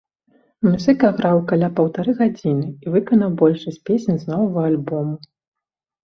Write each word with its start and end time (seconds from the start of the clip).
Музыка 0.67 1.09
граў 1.17 1.41
каля 1.51 1.67
паўтары 1.79 2.11
гадзіны 2.21 2.65
і 2.85 2.93
выканаў 2.95 3.35
большасць 3.41 3.77
песень 3.91 4.17
з 4.23 4.31
новага 4.31 4.63
альбому. 4.71 5.13